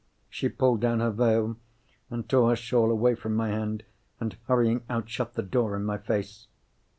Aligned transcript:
She 0.31 0.49
pulled 0.49 0.81
down 0.81 0.99
her 0.99 1.11
veil, 1.11 1.57
and 2.09 2.27
tore 2.27 2.49
her 2.49 2.55
shawl 2.55 2.89
away 2.89 3.13
from 3.13 3.35
my 3.35 3.49
hand, 3.49 3.83
and, 4.19 4.35
hurrying 4.47 4.81
out, 4.89 5.07
shut 5.07 5.35
the 5.35 5.43
door 5.43 5.75
in 5.75 5.83
my 5.83 5.99
face. 5.99 6.47